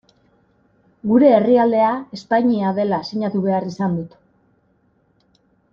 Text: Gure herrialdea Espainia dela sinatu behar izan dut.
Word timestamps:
Gure 1.11 1.29
herrialdea 1.33 1.91
Espainia 2.19 2.73
dela 2.81 3.01
sinatu 3.11 3.45
behar 3.47 3.71
izan 3.73 3.97
dut. 4.01 4.17